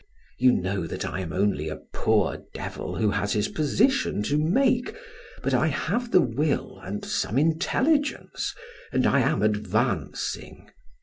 [0.39, 4.95] You know that I am only a poor devil, who has his position to make,
[5.43, 8.55] but I have the will and some intelligence,
[8.91, 10.71] and I am advancing.